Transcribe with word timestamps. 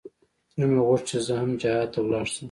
زړه 0.59 0.65
مې 0.69 0.79
غوښت 0.87 1.05
چې 1.09 1.17
زه 1.25 1.33
هم 1.41 1.51
جهاد 1.61 1.87
ته 1.93 1.99
ولاړ 2.03 2.25
سم. 2.33 2.39